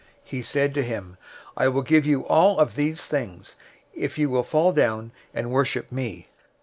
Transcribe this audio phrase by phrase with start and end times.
[0.03, 1.17] 004:009 He said to him,
[1.55, 3.55] "I will give you all of these things,
[3.93, 6.27] if you will fall down and worship me."